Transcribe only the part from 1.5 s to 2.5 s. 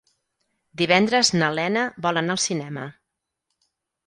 Lena vol anar al